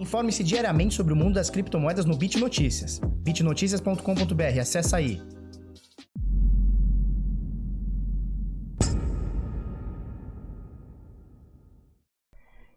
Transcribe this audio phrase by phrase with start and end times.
[0.00, 2.98] Informe-se diariamente sobre o mundo das criptomoedas no Bit Notícias.
[2.98, 5.20] bitnoticias.com.br, acessa aí.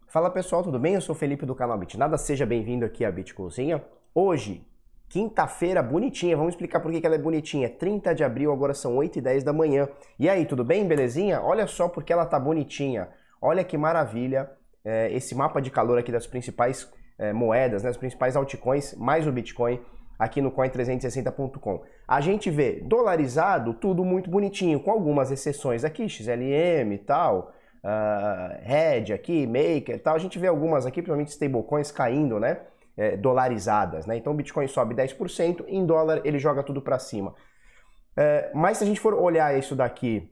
[0.06, 0.96] Fala pessoal, tudo bem?
[0.96, 3.82] Eu sou o Felipe do canal Bitnada, seja bem-vindo aqui à Bitcozinha.
[4.14, 4.62] Hoje,
[5.08, 7.70] quinta-feira bonitinha, vamos explicar por que ela é bonitinha.
[7.70, 9.88] 30 de abril, agora são 8 e 10 da manhã.
[10.18, 10.86] E aí, tudo bem?
[10.86, 11.40] Belezinha?
[11.40, 13.08] Olha só porque ela tá bonitinha.
[13.40, 14.50] Olha que maravilha
[14.84, 16.86] é, esse mapa de calor aqui das principais
[17.18, 19.80] é, moedas, né, as principais altcoins, mais o Bitcoin
[20.18, 21.82] aqui no coin360.com.
[22.06, 27.52] A gente vê dolarizado tudo muito bonitinho, com algumas exceções aqui, XLM e tal,
[27.82, 30.14] uh, Red aqui, Maker e tal.
[30.14, 32.60] A gente vê algumas aqui, principalmente stablecoins caindo, né?
[32.96, 34.16] É, dolarizadas, né?
[34.16, 37.34] Então o Bitcoin sobe 10%, em dólar ele joga tudo para cima.
[38.16, 40.30] É, mas se a gente for olhar isso daqui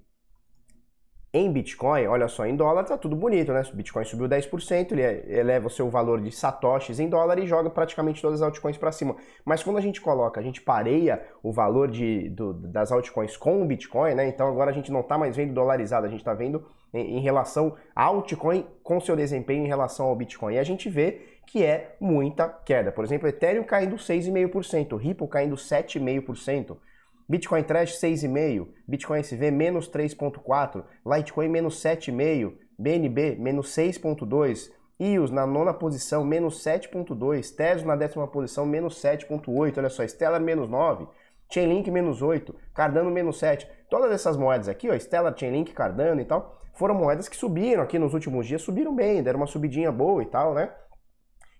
[1.34, 3.62] em Bitcoin, olha só, em dólar tá tudo bonito, né?
[3.72, 5.02] O Bitcoin subiu 10%, ele
[5.38, 8.92] eleva o seu valor de satoshis em dólar e joga praticamente todas as altcoins para
[8.92, 9.16] cima.
[9.42, 13.62] Mas quando a gente coloca, a gente pareia o valor de, do, das altcoins com
[13.62, 14.28] o Bitcoin, né?
[14.28, 17.20] Então agora a gente não está mais vendo dolarizado, a gente está vendo em, em
[17.20, 20.56] relação à altcoin com seu desempenho em relação ao Bitcoin.
[20.56, 22.92] E a gente vê que é muita queda.
[22.92, 26.76] Por exemplo, Ethereum caindo 6,5%, Ripple caindo 7,5%.
[27.28, 35.46] Bitcoin Trash 6,5%, Bitcoin SV menos 3,4%, Litecoin menos 7,5%, BNB menos 6,2%, EOS na
[35.46, 41.08] nona posição menos 7,2%, Tesos na décima posição menos 7,8%, olha só, Stellar menos 9%,
[41.52, 43.66] Chainlink menos 8%, Cardano menos 7%.
[43.90, 47.98] Todas essas moedas aqui, ó, Stellar, Chainlink, Cardano e tal, foram moedas que subiram aqui
[47.98, 50.70] nos últimos dias, subiram bem, deram uma subidinha boa e tal, né?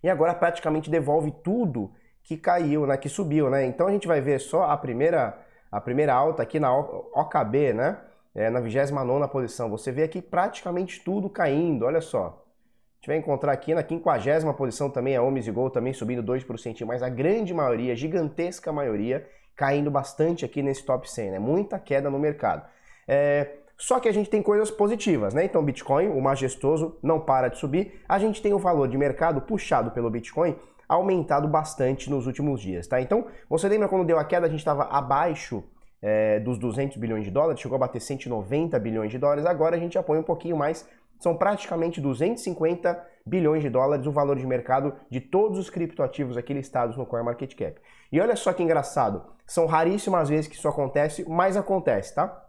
[0.01, 1.91] E agora praticamente devolve tudo
[2.23, 3.65] que caiu, né, que subiu, né?
[3.65, 5.42] Então a gente vai ver só a primeira
[5.73, 7.97] a primeira alta aqui na OKB, né?
[8.35, 9.69] É, na 29 posição.
[9.71, 12.25] Você vê aqui praticamente tudo caindo, olha só.
[12.27, 16.23] A gente vai encontrar aqui na 50 posição também a Omis e Gol também subindo
[16.23, 21.39] 2%, mas a grande maioria, gigantesca maioria, caindo bastante aqui nesse top 100, né?
[21.39, 22.65] Muita queda no mercado.
[23.07, 25.43] É, só que a gente tem coisas positivas, né?
[25.43, 28.01] Então, Bitcoin, o majestoso, não para de subir.
[28.07, 30.55] A gente tem o valor de mercado puxado pelo Bitcoin
[30.87, 33.01] aumentado bastante nos últimos dias, tá?
[33.01, 35.63] Então, você lembra quando deu a queda, a gente estava abaixo
[36.01, 39.79] é, dos 200 bilhões de dólares, chegou a bater 190 bilhões de dólares, agora a
[39.79, 40.87] gente apoia um pouquinho mais,
[41.19, 46.53] são praticamente 250 bilhões de dólares o valor de mercado de todos os criptoativos aqui
[46.53, 47.79] listados no CoinMarketCap.
[48.11, 52.43] E olha só que engraçado, são raríssimas vezes que isso acontece, mas acontece, tá?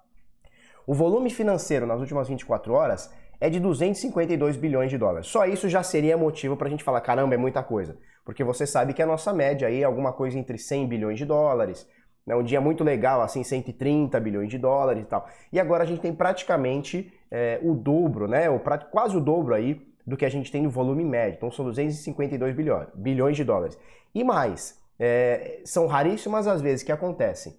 [0.86, 5.28] O volume financeiro nas últimas 24 horas é de 252 bilhões de dólares.
[5.28, 7.96] Só isso já seria motivo para a gente falar, caramba, é muita coisa.
[8.24, 11.24] Porque você sabe que a nossa média aí é alguma coisa entre 100 bilhões de
[11.24, 11.86] dólares,
[12.26, 12.34] né?
[12.34, 15.28] um dia muito legal, assim, 130 bilhões de dólares e tal.
[15.52, 18.46] E agora a gente tem praticamente é, o dobro, né?
[18.90, 21.36] Quase o dobro aí do que a gente tem no volume médio.
[21.36, 23.78] Então são 252 bilhões, bilhões de dólares.
[24.14, 27.54] E mais, é, são raríssimas as vezes que acontecem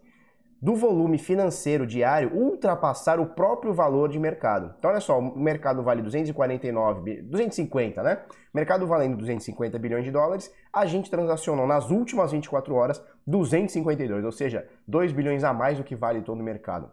[0.62, 4.74] do volume financeiro diário ultrapassar o próprio valor de mercado.
[4.78, 8.24] Então, olha só, o mercado vale 249, 250, né?
[8.54, 14.32] Mercado valendo 250 bilhões de dólares, a gente transacionou nas últimas 24 horas 252, ou
[14.32, 16.90] seja, 2 bilhões a mais do que vale todo o mercado.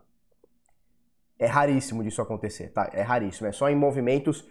[1.38, 2.90] É raríssimo disso acontecer, tá?
[2.92, 4.46] É raríssimo, é só em movimentos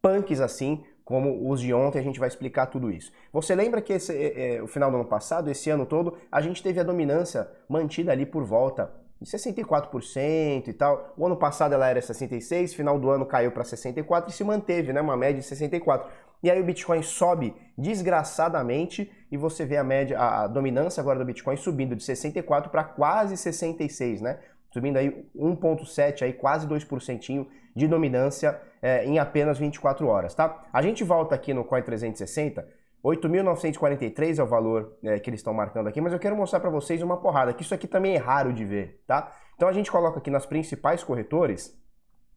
[0.00, 3.12] punks assim, como os de ontem, a gente vai explicar tudo isso.
[3.32, 6.40] Você lembra que esse, é, é, o final do ano passado, esse ano todo, a
[6.40, 11.12] gente teve a dominância mantida ali por volta de 64% e tal.
[11.16, 14.92] O ano passado ela era 66, final do ano caiu para 64 e se manteve,
[14.92, 16.10] né, uma média de 64.
[16.42, 21.18] E aí o Bitcoin sobe desgraçadamente e você vê a média, a, a dominância agora
[21.18, 24.38] do Bitcoin subindo de 64 para quase 66, né?
[24.70, 30.62] Subindo aí 1.7 aí quase 2% de dominância é, em apenas 24 horas, tá?
[30.70, 32.68] A gente volta aqui no Coin 360,
[33.02, 36.68] 8.943 é o valor é, que eles estão marcando aqui, mas eu quero mostrar para
[36.68, 39.32] vocês uma porrada, que isso aqui também é raro de ver, tá?
[39.56, 41.74] Então a gente coloca aqui nas principais corretores,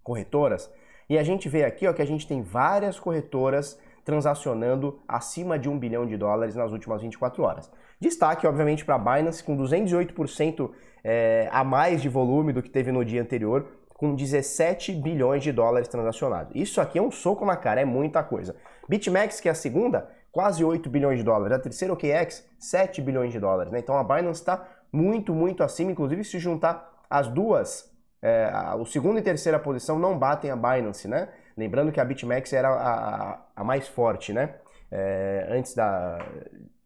[0.01, 0.71] corretoras,
[1.09, 5.67] e a gente vê aqui ó, que a gente tem várias corretoras transacionando acima de
[5.67, 7.69] um bilhão de dólares nas últimas 24 horas.
[7.99, 10.71] Destaque, obviamente, para a Binance, com 208%
[11.03, 13.67] é, a mais de volume do que teve no dia anterior,
[13.97, 16.51] com 17 bilhões de dólares transacionados.
[16.55, 18.55] Isso aqui é um soco na cara, é muita coisa.
[18.87, 21.57] BitMEX, que é a segunda, quase 8 bilhões de dólares.
[21.57, 23.71] A terceira, OKEx, 7 bilhões de dólares.
[23.71, 23.79] Né?
[23.79, 25.91] Então a Binance está muito, muito acima.
[25.91, 27.91] Inclusive, se juntar as duas,
[28.21, 31.29] é, o segundo e terceira posição não batem a Binance, né?
[31.57, 34.55] Lembrando que a BitMEX era a, a, a mais forte, né?
[34.91, 36.19] É, antes da,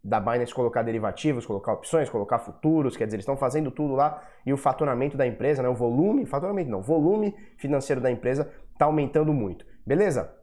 [0.03, 4.23] da Binance colocar derivativos, colocar opções, colocar futuros, quer dizer, eles estão fazendo tudo lá
[4.45, 8.85] e o faturamento da empresa, né, o volume, faturamento não, volume financeiro da empresa está
[8.85, 9.65] aumentando muito.
[9.85, 10.33] Beleza?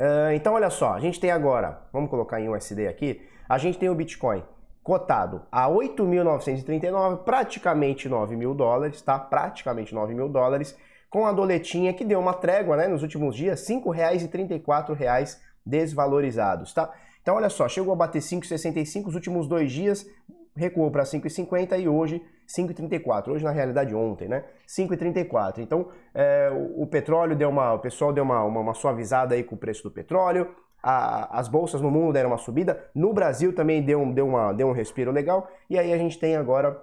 [0.00, 3.78] Uh, então, olha só, a gente tem agora, vamos colocar em USD aqui, a gente
[3.78, 4.42] tem o Bitcoin
[4.82, 9.18] cotado a 8.939, praticamente 9 mil dólares, tá?
[9.18, 10.76] Praticamente 9 mil dólares,
[11.10, 16.92] com a doletinha que deu uma trégua, né, nos últimos dias, R$ 5,34 desvalorizados, tá?
[17.26, 20.06] Então, olha só, chegou a bater 5,65 os últimos dois dias,
[20.54, 23.32] recuou para 5,50 e hoje 5,34.
[23.32, 24.44] Hoje, na realidade, ontem, né?
[24.68, 25.58] 5,34.
[25.58, 27.72] Então, é, o, o, petróleo deu uma.
[27.72, 31.48] O pessoal deu uma, uma, uma suavizada aí com o preço do petróleo a, as
[31.48, 34.72] bolsas no mundo deram uma subida, no Brasil também deu um, deu, uma, deu um
[34.72, 36.80] respiro legal, e aí a gente tem agora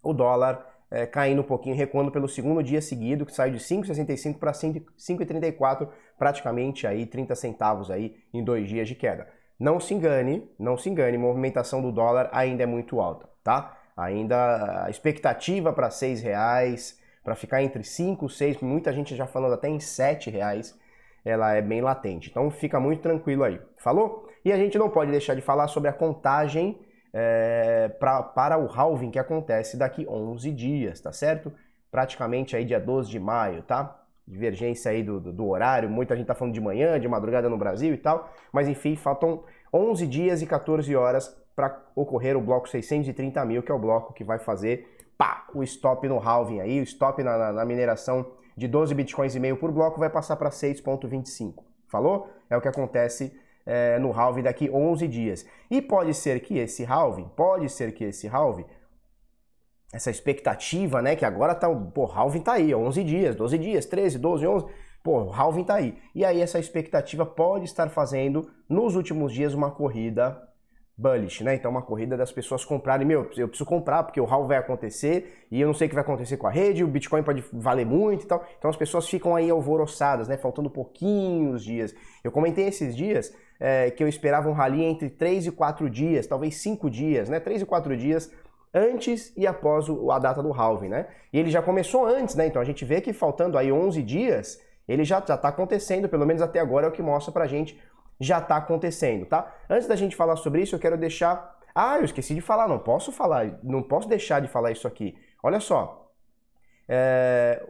[0.00, 4.38] o dólar é, caindo um pouquinho, recuando pelo segundo dia seguido, que saiu de 5,65
[4.38, 9.26] para 5,34, praticamente aí 30 centavos aí em dois dias de queda.
[9.62, 13.78] Não se engane, não se engane, movimentação do dólar ainda é muito alta, tá?
[13.96, 19.24] Ainda a expectativa para R$ reais, para ficar entre 5 e 6, muita gente já
[19.24, 20.76] falando até em R$ reais,
[21.24, 22.28] ela é bem latente.
[22.28, 23.60] Então fica muito tranquilo aí.
[23.76, 24.28] Falou?
[24.44, 26.80] E a gente não pode deixar de falar sobre a contagem
[27.12, 31.52] é, pra, para o halving que acontece daqui 11 dias, tá certo?
[31.88, 34.01] Praticamente aí dia 12 de maio, tá?
[34.26, 37.58] Divergência aí do, do, do horário, muita gente tá falando de manhã, de madrugada no
[37.58, 39.42] Brasil e tal, mas enfim, faltam
[39.72, 44.12] 11 dias e 14 horas para ocorrer o bloco 630 mil, que é o bloco
[44.12, 44.88] que vai fazer
[45.18, 48.26] pá, o stop no halving aí, o stop na, na, na mineração
[48.56, 51.62] de 12 bitcoins e meio por bloco vai passar para 6,25.
[51.88, 52.28] Falou?
[52.48, 53.32] É o que acontece
[53.64, 55.46] é, no halving daqui 11 dias.
[55.70, 58.64] E pode ser que esse halving, pode ser que esse halving,
[59.92, 64.18] essa expectativa, né, que agora tá, pô, halving tá aí, 11 dias, 12 dias, 13,
[64.18, 64.66] 12, 11,
[65.02, 65.98] pô, halving tá aí.
[66.14, 70.40] E aí essa expectativa pode estar fazendo nos últimos dias uma corrida
[70.96, 71.54] bullish, né?
[71.54, 75.46] Então uma corrida das pessoas comprarem, meu, eu preciso comprar porque o HAL vai acontecer
[75.50, 77.84] e eu não sei o que vai acontecer com a rede, o Bitcoin pode valer
[77.84, 78.46] muito e tal.
[78.58, 80.36] Então as pessoas ficam aí alvoroçadas, né?
[80.36, 81.94] Faltando pouquinhos dias.
[82.22, 86.26] Eu comentei esses dias é, que eu esperava um rally entre 3 e 4 dias,
[86.26, 87.40] talvez 5 dias, né?
[87.40, 88.30] 3 e 4 dias
[88.74, 91.06] antes e após a data do halving, né?
[91.32, 92.46] E ele já começou antes, né?
[92.46, 96.42] Então a gente vê que faltando aí 11 dias, ele já está acontecendo, pelo menos
[96.42, 97.80] até agora é o que mostra pra gente
[98.20, 99.52] já está acontecendo, tá?
[99.68, 101.58] Antes da gente falar sobre isso, eu quero deixar.
[101.74, 105.16] Ah, eu esqueci de falar, não posso falar, não posso deixar de falar isso aqui.
[105.42, 106.10] Olha só.
[106.88, 107.64] É...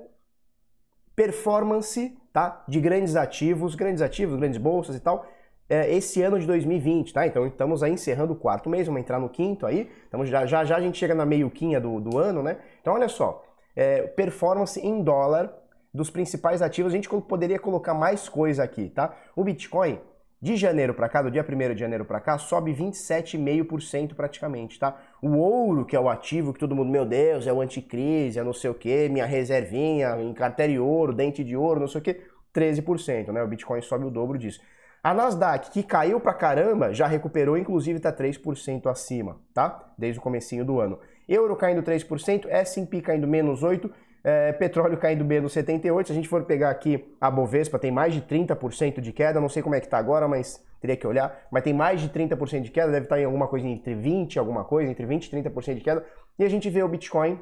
[1.17, 2.65] Performance, tá?
[2.69, 5.27] De grandes ativos, grandes ativos, grandes bolsas e tal.
[5.73, 7.27] É, esse ano de 2020, tá?
[7.27, 9.89] Então estamos aí encerrando o quarto mês, vamos entrar no quinto aí.
[10.07, 12.59] Então já já, já a gente chega na meio-quinha do, do ano, né?
[12.83, 13.43] Então olha só.
[13.75, 15.51] É, performance em dólar
[15.95, 19.17] dos principais ativos, a gente poderia colocar mais coisa aqui, tá?
[19.35, 19.99] O Bitcoin
[20.43, 25.01] de janeiro para cá, do dia 1 de janeiro para cá, sobe 27,5% praticamente, tá?
[25.23, 28.45] O ouro, que é o ativo que todo mundo, meu Deus, é o anticrise, é
[28.45, 32.01] não sei o que, minha reservinha em carteira de ouro, dente de ouro, não sei
[32.03, 32.21] o que,
[32.55, 33.43] 13%, né?
[33.43, 34.61] O Bitcoin sobe o dobro disso.
[35.03, 39.93] A Nasdaq, que caiu pra caramba, já recuperou, inclusive tá 3% acima, tá?
[39.99, 41.01] Desde o comecinho do ano.
[41.29, 43.91] Euro caindo 3%, S&P caindo menos 8%,
[44.25, 46.07] é, petróleo caindo no 78.
[46.07, 49.41] Se a gente for pegar aqui a Bovespa, tem mais de 30% de queda.
[49.41, 51.47] Não sei como é que está agora, mas teria que olhar.
[51.51, 54.65] Mas tem mais de 30% de queda, deve estar em alguma coisa entre 20 alguma
[54.65, 56.07] coisa, entre 20 e 30% de queda.
[56.39, 57.41] E a gente vê o Bitcoin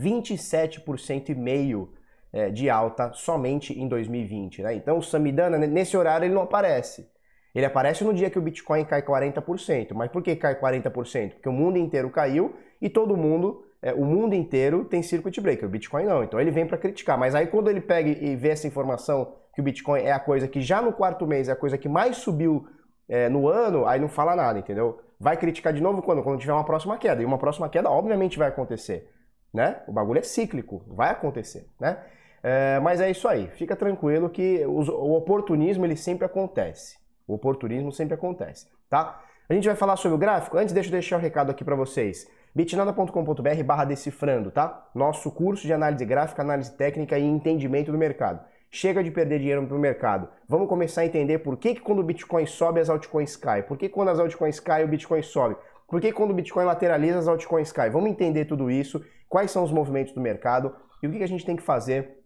[0.00, 1.92] 27% e meio
[2.34, 4.60] é, de alta somente em 2020.
[4.60, 4.74] Né?
[4.74, 7.08] Então o Samidana, nesse horário, ele não aparece.
[7.54, 9.94] Ele aparece no dia que o Bitcoin cai 40%.
[9.94, 11.34] Mas por que cai 40%?
[11.34, 15.68] Porque o mundo inteiro caiu e todo mundo é, o mundo inteiro tem circuit breaker,
[15.68, 16.24] o Bitcoin não.
[16.24, 17.16] Então ele vem para criticar.
[17.16, 20.48] Mas aí quando ele pega e vê essa informação que o Bitcoin é a coisa
[20.48, 22.66] que já no quarto mês é a coisa que mais subiu
[23.08, 24.98] é, no ano, aí não fala nada, entendeu?
[25.20, 26.20] Vai criticar de novo quando?
[26.24, 27.22] Quando tiver uma próxima queda.
[27.22, 29.08] E uma próxima queda, obviamente, vai acontecer.
[29.52, 29.80] Né?
[29.86, 31.96] O bagulho é cíclico, vai acontecer, né?
[32.46, 36.98] É, mas é isso aí, fica tranquilo que o, o oportunismo ele sempre acontece.
[37.26, 39.18] O oportunismo sempre acontece, tá?
[39.48, 40.58] A gente vai falar sobre o gráfico.
[40.58, 44.88] Antes, deixa eu deixar o um recado aqui para vocês bitnada.com.br barra decifrando, tá?
[44.94, 48.44] Nosso curso de análise gráfica, análise técnica e entendimento do mercado.
[48.70, 50.28] Chega de perder dinheiro no mercado.
[50.46, 53.62] Vamos começar a entender por que, que quando o Bitcoin sobe, as altcoins caem.
[53.62, 55.56] Por que quando as altcoins caem, o Bitcoin sobe.
[55.88, 57.90] Por que quando o Bitcoin lateraliza, as altcoins caem.
[57.90, 61.28] Vamos entender tudo isso, quais são os movimentos do mercado e o que, que a
[61.28, 62.23] gente tem que fazer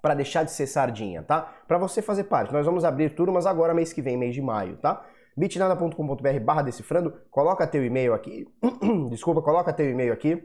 [0.00, 1.42] para deixar de ser sardinha, tá?
[1.66, 2.52] Para você fazer parte.
[2.52, 5.04] Nós vamos abrir turmas agora mês que vem, mês de maio, tá?
[5.38, 8.46] bitnada.com.br barra decifrando, coloca teu e-mail aqui,
[9.08, 10.42] desculpa, coloca teu e-mail aqui,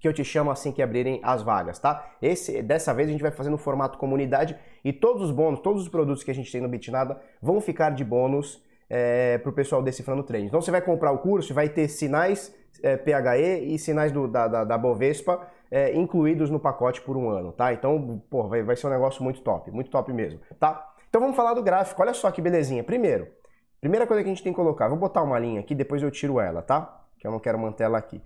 [0.00, 2.16] que eu te chamo assim que abrirem as vagas, tá?
[2.20, 5.82] Esse, dessa vez a gente vai fazer no formato comunidade e todos os bônus, todos
[5.82, 9.52] os produtos que a gente tem no Bitnada vão ficar de bônus é, para o
[9.52, 10.46] pessoal decifrando trade.
[10.46, 14.48] Então você vai comprar o curso, vai ter sinais é, PHE e sinais do, da,
[14.48, 17.72] da, da, Bovespa é, incluídos no pacote por um ano, tá?
[17.72, 20.92] Então, pô, vai, vai ser um negócio muito top, muito top mesmo, tá?
[21.08, 22.00] Então vamos falar do gráfico.
[22.02, 22.84] Olha só que belezinha.
[22.84, 23.28] Primeiro,
[23.80, 26.10] primeira coisa que a gente tem que colocar, vou botar uma linha aqui, depois eu
[26.10, 27.04] tiro ela, tá?
[27.18, 28.22] Que eu não quero manter ela aqui.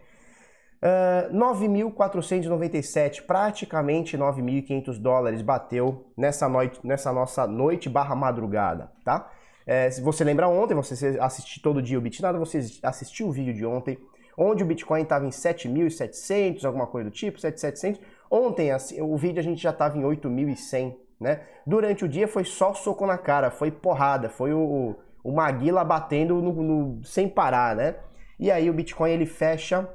[0.83, 9.31] Uh, 9.497, praticamente 9.500 dólares bateu nessa, noite, nessa nossa noite barra madrugada, tá?
[9.67, 13.55] É, se você lembra ontem, você assistiu todo dia o Bitnada, você assistiu o vídeo
[13.55, 13.99] de ontem,
[14.37, 18.00] onde o Bitcoin estava em 7.700, alguma coisa do tipo, 7.700.
[18.31, 21.43] Ontem assim, o vídeo a gente já estava em 8.100, né?
[21.67, 26.41] Durante o dia foi só soco na cara, foi porrada, foi o, o Maguila batendo
[26.41, 27.97] no, no, sem parar, né?
[28.38, 29.88] E aí o Bitcoin ele fecha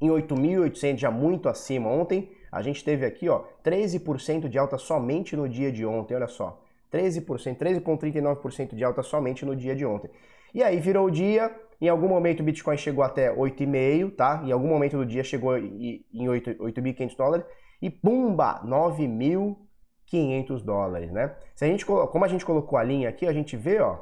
[0.00, 1.90] em 8.800, já muito acima.
[1.90, 6.28] Ontem a gente teve aqui, ó, 13% de alta somente no dia de ontem, olha
[6.28, 6.62] só.
[6.92, 10.10] 13%, 13,39% de alta somente no dia de ontem.
[10.54, 14.42] E aí virou o dia, em algum momento o Bitcoin chegou até 8,5, tá?
[14.44, 17.46] Em algum momento do dia chegou em 8.500 dólares
[17.80, 21.34] e pumba, 9.500 dólares, né?
[21.54, 23.98] Se a gente, como a gente colocou a linha aqui, a gente vê, ó,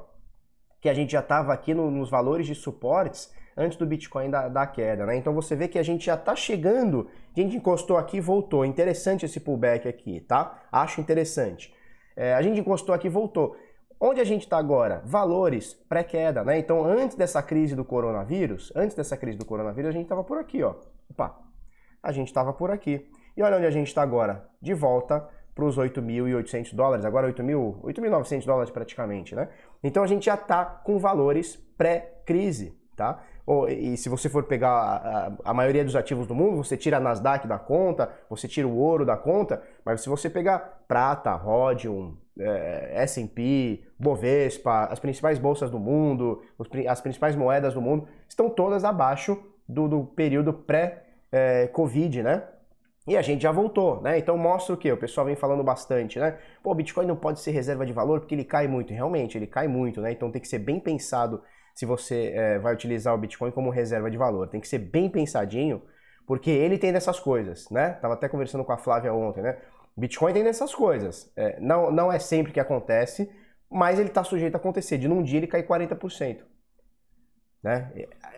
[0.81, 4.49] que a gente já estava aqui no, nos valores de suportes antes do Bitcoin da,
[4.49, 5.17] da, queda, né?
[5.17, 8.65] Então você vê que a gente já está chegando, a gente encostou aqui voltou.
[8.65, 10.63] Interessante esse pullback aqui, tá?
[10.71, 11.73] Acho interessante.
[12.17, 13.57] É, a gente encostou aqui voltou.
[14.07, 15.01] Onde a gente está agora?
[15.07, 16.59] Valores pré-queda, né?
[16.59, 20.37] Então, antes dessa crise do coronavírus, antes dessa crise do coronavírus, a gente estava por
[20.37, 20.75] aqui, ó.
[21.09, 21.41] Opa,
[22.03, 23.11] a gente estava por aqui.
[23.35, 28.45] E olha onde a gente está agora, de volta para os 8.800 dólares, agora 8.900
[28.45, 29.49] dólares praticamente, né?
[29.83, 33.23] Então a gente já está com valores pré-crise, tá?
[33.71, 37.49] E se você for pegar a, maioria dos ativos do mundo, você tira a Nasdaq
[37.49, 43.03] da conta, você tira o ouro da conta, mas se você pegar prata, Rhodium, é,
[43.03, 48.85] S&P, Bovespa, as principais bolsas do mundo, os, as principais moedas do mundo, estão todas
[48.85, 52.43] abaixo do, do período pré-Covid, é, né?
[53.07, 54.19] E a gente já voltou, né?
[54.19, 54.91] Então mostra o que?
[54.91, 56.39] O pessoal vem falando bastante, né?
[56.63, 58.95] Pô, o Bitcoin não pode ser reserva de valor porque ele cai muito.
[58.95, 60.11] Realmente, ele cai muito, né?
[60.11, 61.43] Então tem que ser bem pensado
[61.75, 64.49] se você é, vai utilizar o Bitcoin como reserva de valor.
[64.49, 65.83] Tem que ser bem pensadinho,
[66.27, 67.91] porque ele tem dessas coisas, né?
[68.01, 69.59] Tava até conversando com a Flávia ontem, né?
[69.97, 71.31] Bitcoin tem dessas coisas.
[71.37, 73.31] É, não, não é sempre que acontece,
[73.71, 74.99] mas ele está sujeito a acontecer.
[74.99, 76.43] De num dia ele cai 40%.
[77.63, 77.91] Né?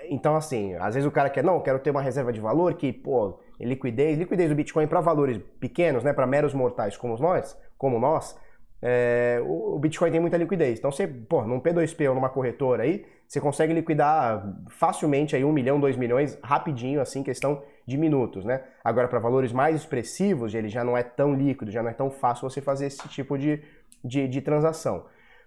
[0.09, 2.93] Então, assim, às vezes o cara quer, não, quero ter uma reserva de valor que,
[2.93, 7.99] pô, liquidez, liquidez do Bitcoin para valores pequenos, né, para meros mortais como nós, como
[7.99, 8.39] nós,
[8.81, 10.79] é, o Bitcoin tem muita liquidez.
[10.79, 15.53] Então, você, pô, num P2P ou numa corretora aí, você consegue liquidar facilmente aí um
[15.53, 18.64] milhão, dois milhões, rapidinho, assim, questão de minutos, né?
[18.83, 22.11] Agora, para valores mais expressivos, ele já não é tão líquido, já não é tão
[22.11, 23.62] fácil você fazer esse tipo de,
[24.05, 25.07] de, de transação.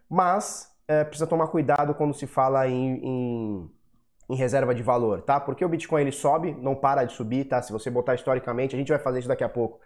[0.09, 3.71] Mas é, precisa tomar cuidado quando se fala em, em,
[4.29, 5.39] em, reserva de valor, tá?
[5.39, 7.61] Porque o Bitcoin ele sobe, não para de subir, tá?
[7.61, 9.79] Se você botar historicamente, a gente vai fazer isso daqui a pouco.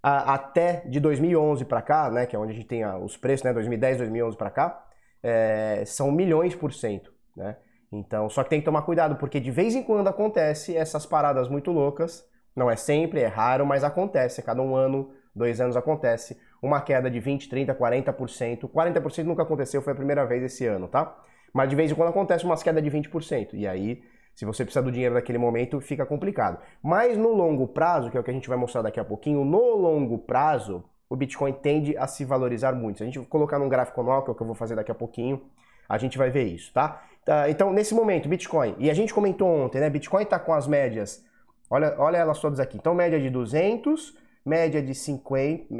[0.00, 3.52] Até de 2011 para cá, né, que é onde a gente tem os preços, né,
[3.52, 4.86] 2010, 2011 para cá,
[5.22, 7.56] é, são milhões por cento, né?
[7.90, 11.48] Então, só que tem que tomar cuidado, porque de vez em quando acontece essas paradas
[11.48, 12.28] muito loucas.
[12.54, 14.42] Não é sempre, é raro, mas acontece.
[14.42, 18.68] Cada um ano, dois anos acontece uma queda de 20, 30, 40%.
[18.68, 21.16] 40% nunca aconteceu, foi a primeira vez esse ano, tá?
[21.52, 23.54] Mas de vez em quando acontece uma queda de 20%.
[23.54, 24.02] E aí,
[24.34, 26.58] se você precisa do dinheiro naquele momento, fica complicado.
[26.82, 29.44] Mas no longo prazo, que é o que a gente vai mostrar daqui a pouquinho,
[29.44, 32.98] no longo prazo, o Bitcoin tende a se valorizar muito.
[32.98, 34.90] Se a gente colocar num gráfico anual, que é o que eu vou fazer daqui
[34.90, 35.42] a pouquinho,
[35.88, 37.02] a gente vai ver isso, tá?
[37.28, 39.90] Tá então, nesse momento, Bitcoin, e a gente comentou ontem, né?
[39.90, 41.22] Bitcoin está com as médias,
[41.68, 42.78] olha, olha elas todas aqui.
[42.78, 45.74] Então, média de 200, média de 50,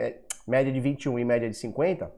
[0.47, 2.13] média de 21 e média de 50.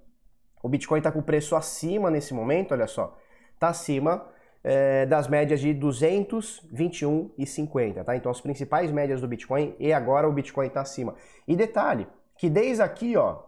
[0.63, 3.17] O Bitcoin está com o preço acima nesse momento, olha só.
[3.55, 4.27] Está acima
[4.65, 8.17] é, das médias de 200, 21 e 50, tá?
[8.17, 11.15] Então, as principais médias do Bitcoin e agora o Bitcoin está acima.
[11.47, 12.07] E detalhe,
[12.37, 13.43] que desde aqui, ó,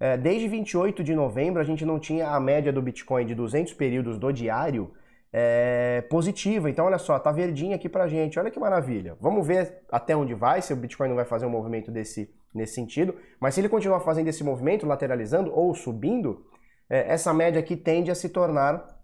[0.00, 3.74] é, desde 28 de novembro, a gente não tinha a média do Bitcoin de 200
[3.74, 4.92] períodos do diário
[5.32, 6.70] é, positiva.
[6.70, 8.38] Então, olha só, tá verdinho aqui pra gente.
[8.38, 9.16] Olha que maravilha.
[9.20, 12.74] Vamos ver até onde vai, se o Bitcoin não vai fazer um movimento desse, nesse
[12.74, 13.14] sentido.
[13.40, 16.46] Mas se ele continuar fazendo esse movimento, lateralizando ou subindo,
[16.88, 18.96] é, essa média aqui tende a se tornar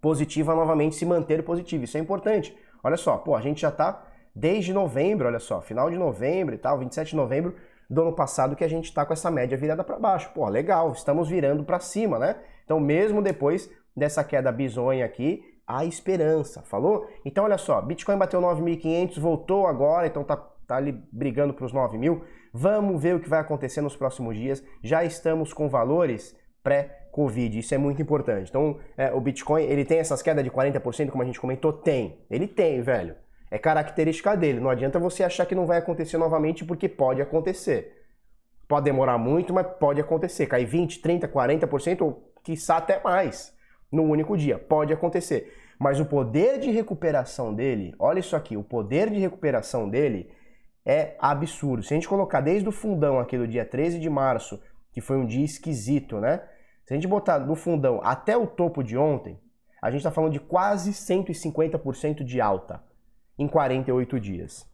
[0.00, 1.84] positiva novamente, se manter positiva.
[1.84, 2.56] Isso é importante.
[2.82, 6.58] Olha só, pô, a gente já tá desde novembro, olha só, final de novembro e
[6.58, 7.54] tal, 27 de novembro,
[7.88, 10.30] do ano passado que a gente está com essa média virada para baixo.
[10.34, 12.36] Pô, legal, estamos virando para cima, né?
[12.64, 17.08] Então, mesmo depois dessa queda bizonha aqui, há esperança, falou?
[17.24, 21.72] Então, olha só, Bitcoin bateu 9.500, voltou agora, então tá, tá ali brigando para os
[21.72, 22.20] 9.000.
[22.52, 24.62] Vamos ver o que vai acontecer nos próximos dias.
[24.82, 28.48] Já estamos com valores pré-Covid, isso é muito importante.
[28.48, 31.72] Então, é, o Bitcoin, ele tem essas quedas de 40%, como a gente comentou?
[31.72, 32.18] Tem.
[32.30, 33.16] Ele tem, velho.
[33.50, 34.60] É característica dele.
[34.60, 38.04] Não adianta você achar que não vai acontecer novamente, porque pode acontecer.
[38.66, 40.46] Pode demorar muito, mas pode acontecer.
[40.46, 43.54] Cair 20, 30, 40% ou quiçá até mais
[43.90, 44.58] no único dia.
[44.58, 45.52] Pode acontecer.
[45.78, 50.30] Mas o poder de recuperação dele, olha isso aqui, o poder de recuperação dele
[50.84, 51.82] é absurdo.
[51.82, 54.60] Se a gente colocar desde o fundão aqui do dia 13 de março,
[54.92, 56.42] que foi um dia esquisito, né?
[56.84, 59.40] Se a gente botar no fundão até o topo de ontem,
[59.80, 62.82] a gente está falando de quase 150% de alta
[63.38, 64.66] em 48 dias.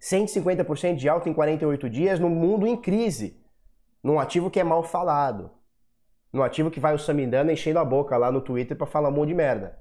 [0.00, 3.40] 150% de alta em 48 dias no mundo em crise,
[4.02, 5.50] num ativo que é mal falado,
[6.32, 9.12] num ativo que vai o Samindana enchendo a boca lá no Twitter para falar um
[9.12, 9.78] monte de merda.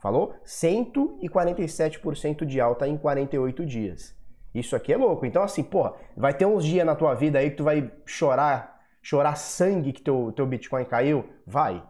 [0.00, 0.34] Falou?
[0.44, 4.16] 147% de alta em 48 dias.
[4.54, 5.24] Isso aqui é louco.
[5.24, 8.80] Então, assim, porra, vai ter uns dias na tua vida aí que tu vai chorar,
[9.00, 11.24] chorar sangue que teu, teu Bitcoin caiu?
[11.46, 11.82] Vai.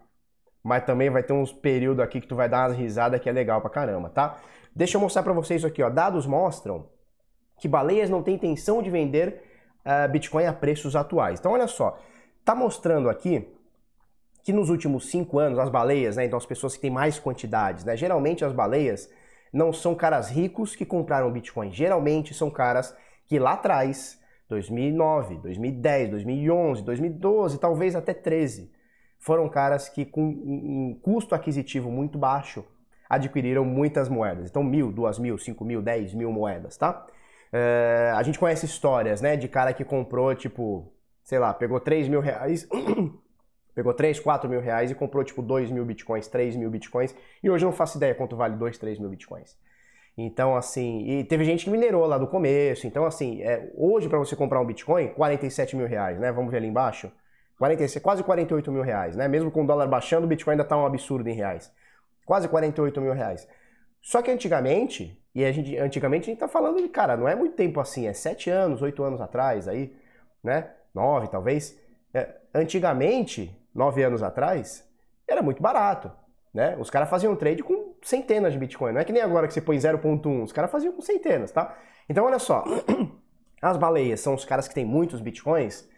[0.63, 3.33] Mas também vai ter uns períodos aqui que tu vai dar umas risadas que é
[3.33, 4.39] legal pra caramba, tá?
[4.77, 5.91] Deixa eu mostrar pra vocês aqui, ó.
[5.91, 6.89] Dados mostram
[7.59, 9.43] que baleias não têm intenção de vender
[9.85, 11.41] uh, Bitcoin a preços atuais.
[11.41, 11.99] Então, olha só,
[12.45, 13.49] tá mostrando aqui
[14.43, 17.85] que nos últimos cinco anos, as baleias, né, então as pessoas que têm mais quantidades,
[17.85, 19.09] né, geralmente as baleias
[19.53, 22.97] não são caras ricos que compraram Bitcoin, geralmente são caras
[23.27, 28.73] que lá atrás, 2009, 2010, 2011, 2012, talvez até 13,
[29.19, 32.65] foram caras que com um custo aquisitivo muito baixo
[33.09, 34.49] adquiriram muitas moedas.
[34.49, 37.07] Então, mil, duas mil, cinco mil, dez mil moedas, tá?
[37.53, 40.92] É, a gente conhece histórias, né, de cara que comprou, tipo,
[41.23, 42.69] sei lá, pegou 3 mil reais,
[43.75, 47.51] pegou 3, 4 mil reais e comprou, tipo, 2 mil bitcoins, 3 mil bitcoins, e
[47.51, 49.57] hoje eu não faço ideia quanto vale 2, 3 mil bitcoins.
[50.17, 54.19] Então, assim, e teve gente que minerou lá no começo, então, assim, é, hoje para
[54.19, 57.11] você comprar um bitcoin, 47 mil reais, né, vamos ver ali embaixo,
[57.59, 60.77] 46, quase 48 mil reais, né, mesmo com o dólar baixando, o bitcoin ainda tá
[60.77, 61.73] um absurdo em reais,
[62.27, 63.49] quase 48 mil reais.
[64.03, 67.35] Só que antigamente, e a gente, antigamente a gente tá falando de, cara, não é
[67.35, 69.95] muito tempo assim, é sete anos, oito anos atrás aí,
[70.43, 70.71] né?
[70.95, 71.79] Nove, talvez.
[72.13, 74.87] É, antigamente, nove anos atrás,
[75.27, 76.11] era muito barato,
[76.53, 76.77] né?
[76.79, 78.93] Os caras faziam trade com centenas de Bitcoin.
[78.93, 81.77] Não é que nem agora que você põe 0.1, os caras faziam com centenas, tá?
[82.09, 82.65] Então, olha só,
[83.63, 85.89] as baleias são os caras que têm muitos Bitcoins,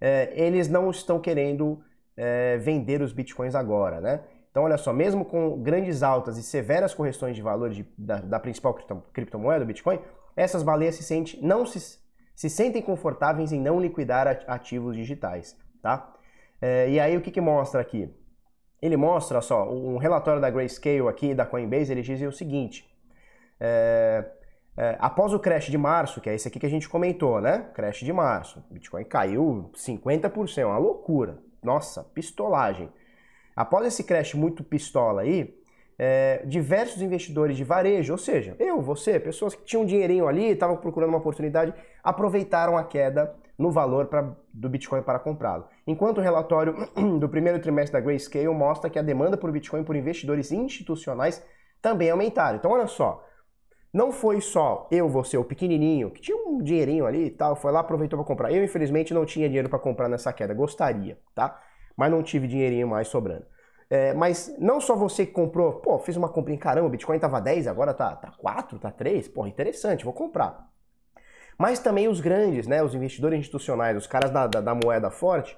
[0.00, 1.82] é, eles não estão querendo
[2.16, 4.20] é, vender os Bitcoins agora, né?
[4.50, 8.38] Então, olha só, mesmo com grandes altas e severas correções de valor de, da, da,
[8.38, 8.74] principal
[9.12, 9.98] criptomoeda, o Bitcoin,
[10.36, 11.98] essas baleias se, sente, não se,
[12.34, 16.12] se sentem confortáveis em não liquidar ativos digitais, tá?
[16.60, 18.08] É, e aí, o que, que mostra aqui?
[18.80, 22.88] Ele mostra, só, um relatório da Grayscale aqui, da Coinbase, ele diz o seguinte,
[23.60, 24.24] é,
[24.76, 27.70] é, após o crash de março, que é esse aqui que a gente comentou, né?
[27.74, 31.38] Crash de março, Bitcoin caiu 50%, uma loucura.
[31.62, 32.90] Nossa, pistolagem.
[33.54, 35.61] Após esse crash muito pistola aí,
[36.04, 40.76] é, diversos investidores de varejo, ou seja, eu, você, pessoas que tinham dinheirinho ali, estavam
[40.76, 45.68] procurando uma oportunidade, aproveitaram a queda no valor pra, do Bitcoin para comprá-lo.
[45.86, 46.74] Enquanto o relatório
[47.20, 51.40] do primeiro trimestre da Grayscale mostra que a demanda por Bitcoin por investidores institucionais
[51.80, 52.56] também aumentaram.
[52.56, 53.24] Então, olha só,
[53.92, 57.70] não foi só eu, você, o pequenininho, que tinha um dinheirinho ali e tal, foi
[57.70, 58.50] lá, aproveitou para comprar.
[58.50, 61.60] Eu, infelizmente, não tinha dinheiro para comprar nessa queda, gostaria, tá?
[61.96, 63.44] mas não tive dinheirinho mais sobrando.
[63.92, 67.38] É, mas não só você que comprou, pô, fiz uma comprinha, caramba, o Bitcoin tava
[67.42, 70.66] 10, agora tá, tá 4, tá 3, pô, interessante, vou comprar.
[71.58, 75.54] Mas também os grandes, né, os investidores institucionais, os caras da, da, da moeda forte,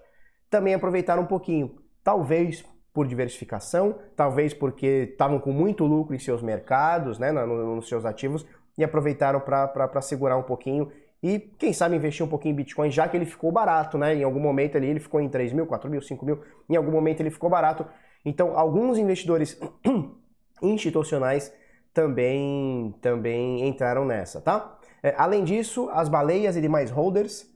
[0.50, 1.76] também aproveitaram um pouquinho.
[2.02, 8.04] Talvez por diversificação, talvez porque estavam com muito lucro em seus mercados, né, nos seus
[8.04, 8.44] ativos,
[8.76, 10.90] e aproveitaram para segurar um pouquinho
[11.24, 14.14] e quem sabe investir um pouquinho em Bitcoin, já que ele ficou barato, né?
[14.14, 16.90] Em algum momento ali ele ficou em 3 mil, 4 mil, 5 mil, em algum
[16.92, 17.86] momento ele ficou barato.
[18.24, 19.60] Então, alguns investidores
[20.62, 21.52] institucionais
[21.92, 24.78] também, também entraram nessa, tá?
[25.02, 27.52] É, além disso, as baleias e demais holders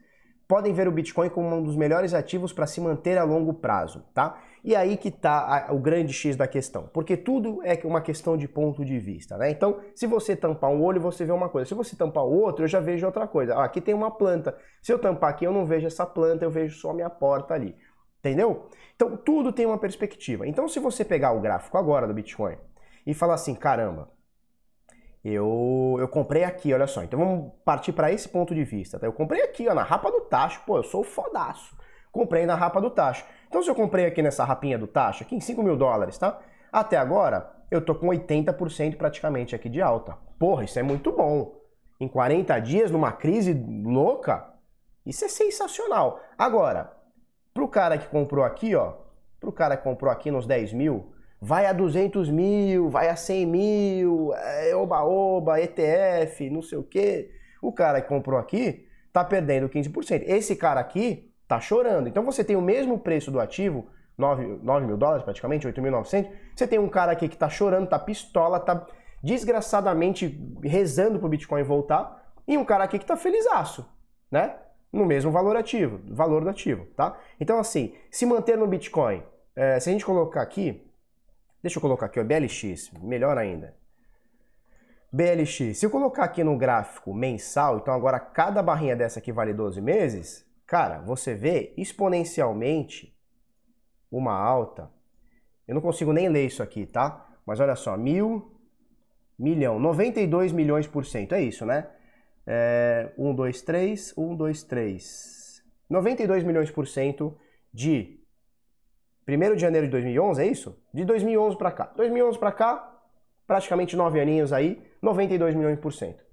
[0.47, 4.05] podem ver o Bitcoin como um dos melhores ativos para se manter a longo prazo,
[4.15, 4.41] tá?
[4.65, 8.49] E aí que está o grande X da questão, porque tudo é uma questão de
[8.49, 9.51] ponto de vista, né?
[9.51, 11.69] Então, se você tampar um olho, você vê uma coisa.
[11.69, 13.55] Se você tampar o outro, eu já vejo outra coisa.
[13.55, 14.57] Ah, aqui tem uma planta.
[14.83, 17.55] Se eu tampar aqui, eu não vejo essa planta, eu vejo só a minha porta
[17.55, 17.77] ali.
[18.19, 18.69] Entendeu?
[18.95, 20.47] Então, tudo tem uma perspectiva.
[20.47, 22.57] Então, se você pegar o gráfico agora do Bitcoin
[23.07, 24.11] e falar assim, caramba,
[25.25, 27.03] eu, eu comprei aqui, olha só.
[27.03, 28.99] Então, vamos partir para esse ponto de vista.
[28.99, 29.07] Tá?
[29.07, 30.63] Eu comprei aqui, ó, na rapa do tacho.
[30.67, 31.77] Pô, eu sou fodaço.
[32.11, 33.25] Comprei na rapa do tacho.
[33.49, 36.41] Então, se eu comprei aqui nessa rapinha do tacho, aqui em 5 mil dólares, tá?
[36.73, 40.17] Até agora, eu tô com 80% praticamente aqui de alta.
[40.39, 41.57] Porra, isso é muito bom.
[42.01, 44.55] Em 40 dias, numa crise louca,
[45.05, 46.21] isso é sensacional.
[46.37, 46.98] Agora,
[47.59, 48.93] pro cara que comprou aqui, ó,
[49.41, 53.47] pro cara que comprou aqui nos 10 mil, vai a 200 mil, vai a 100
[53.47, 57.33] mil, é, oba-oba, ETF, não sei o quê.
[57.61, 60.23] O cara que comprou aqui, está perdendo 15%.
[60.29, 62.07] Esse cara aqui está chorando.
[62.07, 66.31] Então você tem o mesmo preço do ativo, 9, 9 mil dólares praticamente, 8.900.
[66.55, 68.87] Você tem um cara aqui que está chorando, está pistola, está
[69.21, 73.85] desgraçadamente rezando para o Bitcoin voltar, e um cara aqui que está felizaço,
[74.31, 74.55] né?
[74.93, 77.19] No mesmo valor ativo, valor do ativo, tá?
[77.39, 79.23] Então assim, se manter no Bitcoin,
[79.55, 80.89] é, se a gente colocar aqui,
[81.63, 83.77] deixa eu colocar aqui, o BLX, melhor ainda.
[85.13, 89.55] BLX, se eu colocar aqui no gráfico mensal, então agora cada barrinha dessa aqui vale
[89.55, 93.17] 12 meses, cara, você vê exponencialmente
[94.11, 94.91] uma alta.
[95.67, 97.27] Eu não consigo nem ler isso aqui, tá?
[97.45, 98.55] Mas olha só, mil,
[99.39, 101.89] milhão, 92 milhões por cento, é isso, né?
[102.51, 105.63] É, 1, 2, 3, 1, 2, 3.
[105.91, 107.37] 92 milhões por cento
[107.73, 108.21] de
[109.29, 110.83] 1 de janeiro de 2011, é isso?
[110.93, 111.93] De 2011 para cá.
[111.95, 113.03] 2011 para cá,
[113.47, 116.25] praticamente 9 aninhos aí, 92 milhões por cento.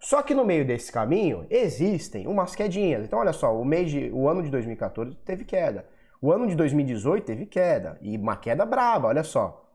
[0.00, 3.04] Só que no meio desse caminho existem umas quedinhas.
[3.04, 5.84] Então olha só, o mês de, o ano de 2014 teve queda.
[6.22, 9.67] O ano de 2018 teve queda e uma queda braba, olha só.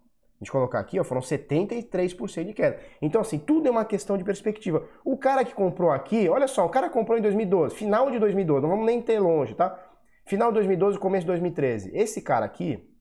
[0.43, 2.77] Gente colocar aqui, ó, foram 73% de queda.
[3.01, 4.85] Então assim, tudo é uma questão de perspectiva.
[5.05, 8.61] O cara que comprou aqui, olha só, o cara comprou em 2012, final de 2012,
[8.61, 9.79] não vamos nem ter longe, tá?
[10.25, 11.91] Final de 2012, começo de 2013.
[11.93, 12.93] Esse cara aqui,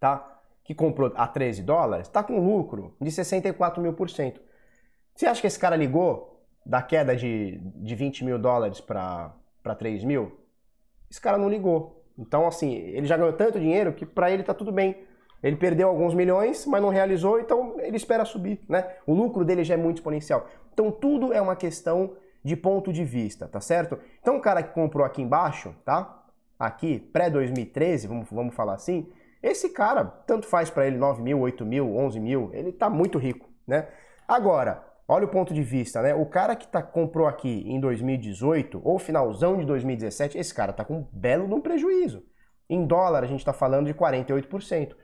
[0.00, 0.40] tá?
[0.64, 4.40] Que comprou a 13 dólares, tá com lucro de 64 mil por cento.
[5.14, 9.32] Você acha que esse cara ligou da queda de, de 20 mil dólares para
[9.78, 10.32] 3 mil?
[11.08, 12.04] Esse cara não ligou.
[12.18, 14.96] Então, assim, ele já ganhou tanto dinheiro que para ele tá tudo bem.
[15.42, 18.86] Ele perdeu alguns milhões, mas não realizou, então ele espera subir, né?
[19.06, 20.46] O lucro dele já é muito exponencial.
[20.72, 23.98] Então, tudo é uma questão de ponto de vista, tá certo?
[24.20, 26.24] Então, o cara que comprou aqui embaixo, tá?
[26.58, 29.10] Aqui, pré-2013, vamos, vamos falar assim,
[29.42, 33.18] esse cara, tanto faz para ele 9 mil, 8 mil, 11 mil, ele tá muito
[33.18, 33.88] rico, né?
[34.28, 36.14] Agora, Olha o ponto de vista, né?
[36.14, 40.86] O cara que tá, comprou aqui em 2018 ou finalzão de 2017, esse cara tá
[40.86, 42.24] com um belo num prejuízo.
[42.66, 44.94] Em dólar, a gente está falando de 48%.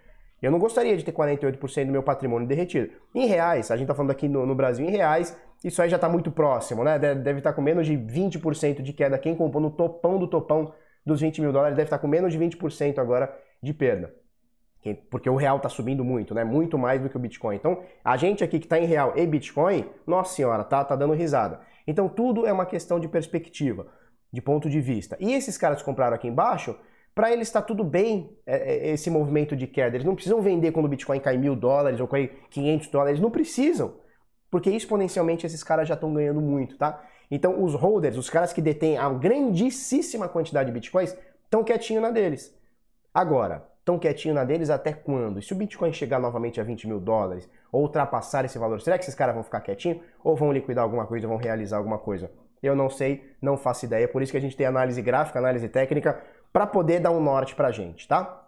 [0.41, 2.93] Eu não gostaria de ter 48% do meu patrimônio derretido.
[3.15, 5.97] Em reais, a gente está falando aqui no, no, Brasil em reais, isso aí já
[5.97, 6.99] está muito próximo, né?
[6.99, 9.19] Deve estar tá com menos de 20% de queda.
[9.19, 10.73] Quem comprou no topão do topão
[11.05, 14.15] dos 20 mil dólares deve estar tá com menos de 20% agora de perda
[15.11, 16.45] porque o real está subindo muito, né?
[16.45, 17.57] Muito mais do que o Bitcoin.
[17.57, 21.15] Então, a gente aqui que está em real e Bitcoin, nossa senhora, tá, tá dando
[21.15, 21.61] risada.
[21.87, 23.87] Então, tudo é uma questão de perspectiva,
[24.33, 25.17] de ponto de vista.
[25.21, 26.77] E esses caras que compraram aqui embaixo,
[27.19, 29.97] para eles está tudo bem é, é, esse movimento de queda.
[29.97, 33.19] Eles não precisam vender quando o Bitcoin cai mil dólares ou cai 500 dólares.
[33.19, 33.97] Não precisam,
[34.49, 37.05] porque exponencialmente esses caras já estão ganhando muito, tá?
[37.29, 42.13] Então, os holders, os caras que detêm a grandíssima quantidade de Bitcoins, estão quietinho na
[42.13, 42.57] deles.
[43.13, 45.41] Agora, tão quietinho na deles até quando?
[45.41, 48.97] E se o Bitcoin chegar novamente a 20 mil dólares, ou ultrapassar esse valor, será
[48.97, 50.01] que esses caras vão ficar quietinhos?
[50.23, 52.31] Ou vão liquidar alguma coisa, vão realizar alguma coisa?
[52.63, 55.69] Eu não sei, não faço ideia, por isso que a gente tem análise gráfica, análise
[55.69, 56.21] técnica,
[56.53, 58.47] para poder dar um norte pra gente, tá?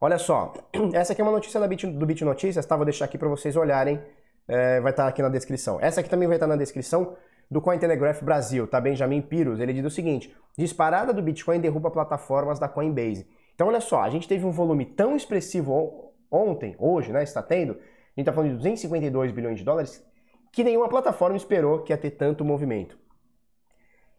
[0.00, 0.52] Olha só,
[0.94, 2.76] essa aqui é uma notícia Bit, do Bit Notícias, tá?
[2.76, 4.00] Vou deixar aqui para vocês olharem,
[4.46, 5.78] é, vai estar tá aqui na descrição.
[5.80, 7.16] Essa aqui também vai estar tá na descrição
[7.50, 8.80] do Cointelegraph Brasil, tá?
[8.80, 13.26] Benjamin Piros, ele diz o seguinte, disparada do Bitcoin derruba plataformas da Coinbase.
[13.54, 17.22] Então, olha só, a gente teve um volume tão expressivo ontem, hoje, né?
[17.22, 20.04] Está tendo, a gente está falando de 252 bilhões de dólares,
[20.52, 22.98] que nenhuma plataforma esperou que ia ter tanto movimento.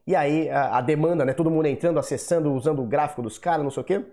[0.09, 1.33] E aí, a, a demanda, né?
[1.33, 4.03] Todo mundo entrando, acessando, usando o gráfico dos caras, não sei o quê.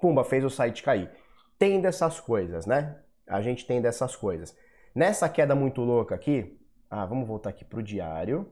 [0.00, 1.10] Pumba, fez o site cair.
[1.58, 2.94] Tem dessas coisas, né?
[3.26, 4.56] A gente tem dessas coisas.
[4.94, 6.56] Nessa queda muito louca aqui,
[6.88, 8.46] ah, vamos voltar aqui pro diário.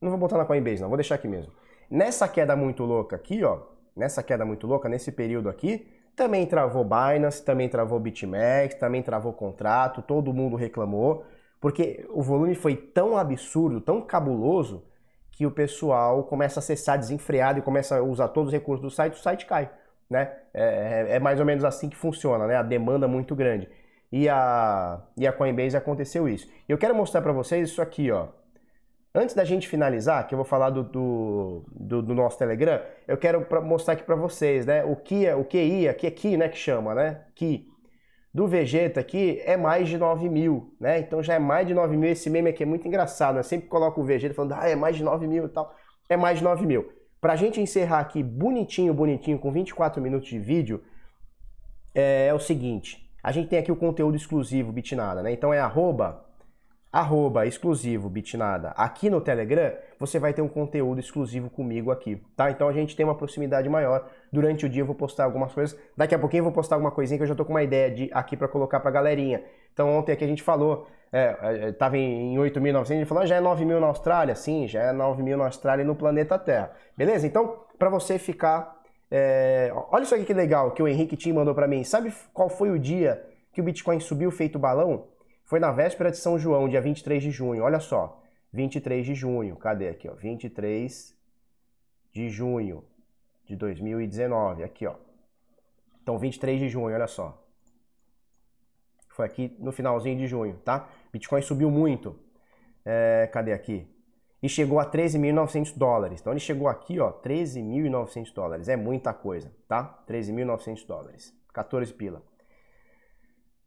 [0.00, 1.52] Não vou botar na Coinbase, não, vou deixar aqui mesmo.
[1.90, 3.60] Nessa queda muito louca aqui, ó,
[3.94, 9.34] nessa queda muito louca, nesse período aqui, também travou Binance, também travou BitMEX, também travou
[9.34, 11.26] contrato, todo mundo reclamou,
[11.60, 14.90] porque o volume foi tão absurdo, tão cabuloso,
[15.32, 18.90] que o pessoal começa a acessar desenfreado e começa a usar todos os recursos do
[18.90, 19.70] site, o site cai.
[20.08, 20.30] Né?
[20.52, 22.56] É, é, é mais ou menos assim que funciona, né?
[22.56, 23.68] a demanda muito grande.
[24.12, 26.46] E a, e a Coinbase aconteceu isso.
[26.68, 28.28] Eu quero mostrar para vocês isso aqui, ó.
[29.14, 33.16] Antes da gente finalizar, que eu vou falar do, do, do, do nosso Telegram, eu
[33.16, 34.84] quero pra, mostrar aqui para vocês, né?
[34.84, 36.48] O que o QI, aqui é né?
[36.48, 37.20] Que chama, né?
[37.34, 37.71] Ki.
[38.34, 40.98] Do Vegeta aqui é mais de 9 mil, né?
[40.98, 42.10] Então já é mais de 9 mil.
[42.10, 43.42] Esse meme aqui é muito engraçado, né?
[43.42, 45.74] Sempre coloco o Vegeta falando, ah, é mais de 9 mil e tal.
[46.08, 46.90] É mais de 9 mil.
[47.20, 50.82] Pra gente encerrar aqui bonitinho, bonitinho, com 24 minutos de vídeo,
[51.94, 53.08] é, é o seguinte.
[53.22, 55.30] A gente tem aqui o conteúdo exclusivo Bitnada, né?
[55.30, 56.24] Então é arroba
[56.92, 62.50] arroba exclusivo Bitnada aqui no Telegram, você vai ter um conteúdo exclusivo comigo aqui, tá?
[62.50, 64.06] Então a gente tem uma proximidade maior.
[64.30, 65.78] Durante o dia eu vou postar algumas coisas.
[65.96, 67.90] Daqui a pouquinho eu vou postar alguma coisinha que eu já tô com uma ideia
[67.90, 69.42] de aqui para colocar pra galerinha.
[69.72, 73.36] Então ontem aqui a gente falou É, estava é, em 8.900, ele falou, ah, já
[73.36, 74.34] é 9 mil na Austrália?
[74.34, 76.72] Sim, já é 9 mil na Austrália e no planeta Terra.
[76.96, 77.26] Beleza?
[77.26, 78.80] Então, para você ficar...
[79.10, 79.70] É...
[79.90, 81.84] Olha isso aqui que legal que o Henrique Tim mandou para mim.
[81.84, 85.04] Sabe qual foi o dia que o Bitcoin subiu feito balão?
[85.52, 87.62] Foi na véspera de São João, dia 23 de junho.
[87.62, 88.22] Olha só,
[88.54, 89.54] 23 de junho.
[89.54, 90.14] Cadê aqui, ó?
[90.14, 91.14] 23
[92.10, 92.82] de junho
[93.44, 94.64] de 2019.
[94.64, 94.94] Aqui, ó.
[96.02, 97.46] Então, 23 de junho, olha só.
[99.10, 100.88] Foi aqui no finalzinho de junho, tá?
[101.12, 102.18] Bitcoin subiu muito.
[102.82, 103.86] É, cadê aqui?
[104.42, 106.22] E chegou a 13.900 dólares.
[106.22, 108.68] Então ele chegou aqui, ó, 13.900 dólares.
[108.70, 110.02] É muita coisa, tá?
[110.08, 111.38] 13.900 dólares.
[111.52, 112.22] 14 pila.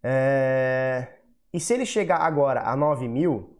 [0.02, 1.25] É...
[1.56, 3.56] E se ele chegar agora a 9 mil,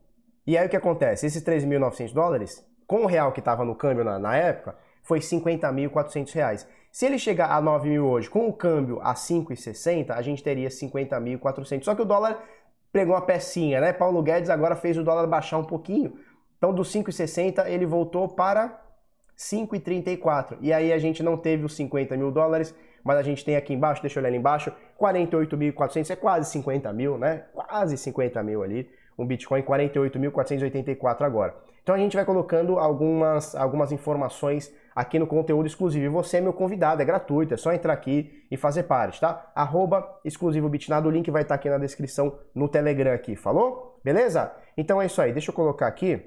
[0.46, 1.26] e aí o que acontece?
[1.26, 6.34] Esses 13.900 dólares, com o real que estava no câmbio na, na época, foi 50.400
[6.34, 6.68] reais.
[6.92, 10.68] Se ele chegar a 9 mil hoje, com o câmbio a 5,60, a gente teria
[10.68, 11.86] 50.400.
[11.86, 12.44] Só que o dólar
[12.92, 13.94] pegou uma pecinha, né?
[13.94, 16.20] Paulo Guedes agora fez o dólar baixar um pouquinho.
[16.58, 18.78] Então, do 5,60 ele voltou para
[19.38, 20.58] 5,34.
[20.60, 23.72] E aí a gente não teve os 50 mil dólares, mas a gente tem aqui
[23.72, 27.44] embaixo, deixa eu olhar ali embaixo, 48.400, é quase 50 mil, né?
[27.54, 28.90] Quase 50 mil ali.
[29.18, 31.56] Um Bitcoin 48.484 agora.
[31.84, 36.04] Então a gente vai colocando algumas, algumas informações aqui no conteúdo exclusivo.
[36.04, 39.52] E você é meu convidado, é gratuito, é só entrar aqui e fazer parte, tá?
[39.54, 44.00] Arroba exclusivo Bitnado, o link vai estar aqui na descrição no Telegram aqui, falou?
[44.04, 44.52] Beleza?
[44.76, 46.26] Então é isso aí, deixa eu colocar aqui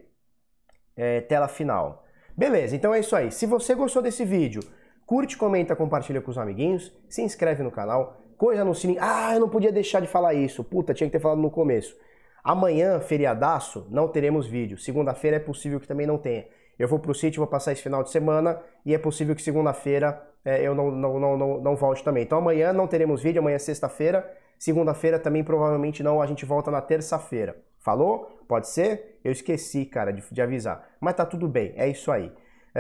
[0.96, 2.04] é, tela final.
[2.36, 3.32] Beleza, então é isso aí.
[3.32, 4.62] Se você gostou desse vídeo,
[5.08, 8.98] curte, comenta, compartilha com os amiguinhos, se inscreve no canal, coisa no sininho.
[9.00, 10.62] Ah, eu não podia deixar de falar isso.
[10.62, 11.96] Puta, tinha que ter falado no começo.
[12.44, 14.76] Amanhã, feriadaço, não teremos vídeo.
[14.76, 16.44] Segunda-feira é possível que também não tenha.
[16.78, 19.40] Eu vou para o sítio, vou passar esse final de semana e é possível que
[19.40, 22.22] segunda-feira é, eu não, não, não, não, não volte também.
[22.22, 24.30] Então amanhã não teremos vídeo, amanhã é sexta-feira.
[24.58, 27.56] Segunda-feira também provavelmente não, a gente volta na terça-feira.
[27.78, 28.44] Falou?
[28.46, 29.18] Pode ser?
[29.24, 30.86] Eu esqueci, cara, de, de avisar.
[31.00, 32.30] Mas tá tudo bem, é isso aí.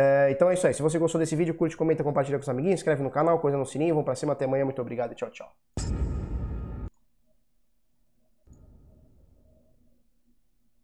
[0.00, 0.72] É, então é isso aí.
[0.72, 3.58] Se você gostou desse vídeo, curte, comenta, compartilha com os amiguinhos, inscreve no canal, coisa
[3.58, 3.94] no sininho.
[3.94, 4.64] Vamos pra cima, até amanhã.
[4.64, 6.17] Muito obrigado e tchau, tchau.